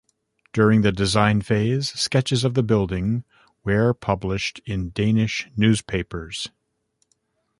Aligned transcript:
During 0.51 0.81
the 0.81 0.91
design 0.91 1.41
phase 1.41 1.89
sketches 1.91 2.43
of 2.43 2.55
the 2.55 2.63
building 2.63 3.23
where 3.61 3.93
published 3.93 4.59
in 4.65 4.89
Danish 4.89 5.47
newspapers. 5.55 6.49